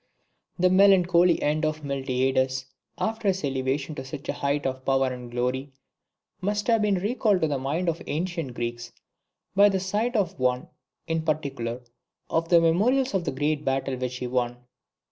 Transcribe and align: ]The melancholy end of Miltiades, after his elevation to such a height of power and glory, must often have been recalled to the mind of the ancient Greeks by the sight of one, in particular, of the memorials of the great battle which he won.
]The 0.63 0.71
melancholy 0.71 1.39
end 1.43 1.63
of 1.63 1.83
Miltiades, 1.83 2.65
after 2.97 3.27
his 3.27 3.43
elevation 3.43 3.93
to 3.93 4.03
such 4.03 4.27
a 4.29 4.33
height 4.33 4.65
of 4.65 4.83
power 4.83 5.13
and 5.13 5.29
glory, 5.29 5.73
must 6.41 6.67
often 6.67 6.73
have 6.73 6.81
been 6.81 6.95
recalled 7.03 7.41
to 7.41 7.47
the 7.47 7.59
mind 7.59 7.87
of 7.87 7.99
the 7.99 8.09
ancient 8.09 8.55
Greeks 8.55 8.91
by 9.55 9.69
the 9.69 9.79
sight 9.79 10.15
of 10.15 10.39
one, 10.39 10.69
in 11.05 11.21
particular, 11.21 11.83
of 12.31 12.49
the 12.49 12.59
memorials 12.59 13.13
of 13.13 13.25
the 13.25 13.31
great 13.31 13.63
battle 13.63 13.95
which 13.95 14.15
he 14.15 14.25
won. 14.25 14.65